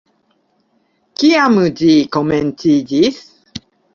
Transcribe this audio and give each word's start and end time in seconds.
Kiam 1.23 1.59
ĝi 1.81 1.91
komenciĝis? 2.17 3.23